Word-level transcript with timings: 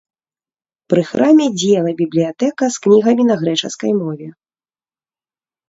Пры 0.93 1.01
храме 1.09 1.45
дзеяла 1.57 1.91
бібліятэка 1.99 2.71
з 2.77 2.83
кнігамі 2.87 3.23
на 3.29 3.35
грэчаскай 3.45 3.91
мове. 4.01 4.27